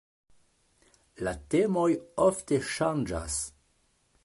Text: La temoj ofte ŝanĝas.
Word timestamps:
La 1.27 1.33
temoj 1.55 1.85
ofte 2.27 2.61
ŝanĝas. 2.73 3.39